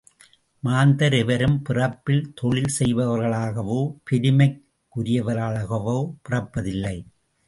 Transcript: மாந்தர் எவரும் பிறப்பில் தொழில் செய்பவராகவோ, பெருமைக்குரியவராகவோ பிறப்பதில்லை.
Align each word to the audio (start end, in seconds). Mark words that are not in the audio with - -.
மாந்தர் 0.63 1.13
எவரும் 1.13 1.61
பிறப்பில் 1.61 2.33
தொழில் 2.35 2.73
செய்பவராகவோ, 2.79 3.77
பெருமைக்குரியவராகவோ 4.11 5.97
பிறப்பதில்லை. 6.29 6.95